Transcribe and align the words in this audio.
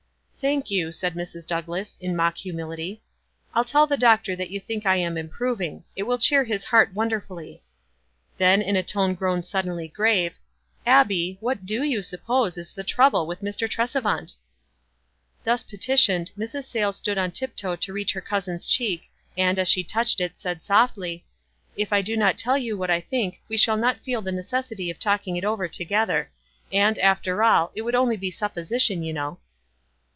"Thank 0.41 0.71
you," 0.71 0.91
said 0.91 1.13
Mrs. 1.13 1.45
Douglass, 1.45 1.97
in 2.01 2.15
mock 2.15 2.35
humility." 2.37 3.03
I'll 3.53 3.63
tell 3.63 3.85
the 3.85 3.95
doctor 3.95 4.35
that 4.35 4.49
you 4.49 4.59
think 4.59 4.87
I 4.87 4.95
am 4.95 5.15
improving; 5.15 5.83
it 5.95 6.01
will 6.01 6.17
cheer 6.17 6.43
his 6.43 6.63
heart 6.63 6.95
wonder 6.95 7.21
fully." 7.21 7.61
Then, 8.39 8.59
in 8.59 8.75
a 8.75 8.81
tone 8.81 9.13
grown 9.13 9.43
suddenly 9.43 9.87
grave," 9.87 10.39
Abbie, 10.97 11.37
what 11.41 11.67
do 11.67 11.83
you 11.83 12.01
suppose 12.01 12.57
is 12.57 12.73
the 12.73 12.83
trouble 12.83 13.27
with 13.27 13.43
Mr. 13.43 13.69
Tresevant?" 13.69 14.33
Thus 15.43 15.61
petitioned, 15.61 16.31
Mrs. 16.35 16.63
Sayles 16.63 16.97
stood 16.97 17.19
on 17.19 17.29
tip 17.29 17.55
toe 17.55 17.75
to 17.75 17.93
reach 17.93 18.13
her 18.13 18.19
cousin's 18.21 18.65
cheek, 18.65 19.11
and, 19.37 19.59
as 19.59 19.67
she 19.67 19.83
touched 19.83 20.19
it, 20.19 20.39
said 20.39 20.63
softly, 20.63 21.23
—"If 21.77 21.93
I 21.93 22.01
do 22.01 22.17
not 22.17 22.35
tell 22.35 22.57
you 22.57 22.75
what 22.75 22.89
I 22.89 22.99
think 22.99 23.39
we 23.47 23.57
shall 23.57 23.77
not 23.77 23.99
feel 24.01 24.23
the 24.23 24.31
necessity 24.31 24.89
of 24.89 24.97
talking 24.99 25.37
it 25.37 25.45
over 25.45 25.67
to 25.67 25.85
gether; 25.85 26.31
and, 26.73 26.97
after 26.97 27.43
all, 27.43 27.71
it 27.75 27.83
would 27.83 27.93
only 27.93 28.17
be 28.17 28.31
suppo 28.31 28.61
sition, 28.65 29.05
you 29.05 29.13
know." 29.13 29.37